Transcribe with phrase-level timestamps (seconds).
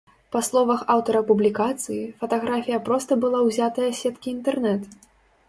[0.35, 4.81] Па словах аўтара публікацыі, фатаграфія проста была ўзятая з сеткі інтэрнэт.